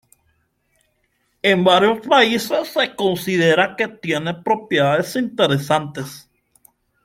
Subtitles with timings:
[1.43, 6.27] En varios países, se considera que tiene propiedades interesantes.